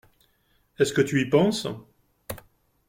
[0.79, 1.67] Est-ce que tu y penses?